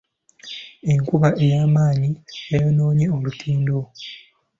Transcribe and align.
Enkuba 0.91 1.29
ey'amaanyi 1.43 2.09
yayonoonye 2.51 3.05
olutindo. 3.15 3.77